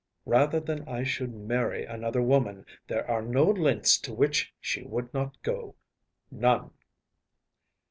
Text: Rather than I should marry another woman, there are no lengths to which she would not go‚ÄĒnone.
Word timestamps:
Rather 0.25 0.59
than 0.59 0.81
I 0.89 1.03
should 1.03 1.31
marry 1.31 1.85
another 1.85 2.23
woman, 2.23 2.65
there 2.87 3.07
are 3.07 3.21
no 3.21 3.43
lengths 3.43 3.99
to 3.99 4.15
which 4.15 4.51
she 4.59 4.81
would 4.81 5.13
not 5.13 5.39
go‚ÄĒnone. 5.43 6.71